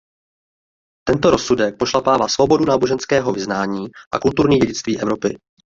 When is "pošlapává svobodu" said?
1.77-2.65